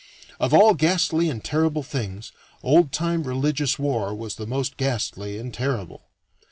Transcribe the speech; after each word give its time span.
Of 0.39 0.51
all 0.51 0.73
ghastly 0.73 1.29
and 1.29 1.43
terrible 1.43 1.83
things 1.83 2.31
old 2.63 2.91
time 2.91 3.21
religious 3.21 3.77
war 3.77 4.15
was 4.15 4.33
the 4.33 4.47
most 4.47 4.75
ghastly 4.75 5.37
and 5.37 5.53
terrible. 5.53 6.07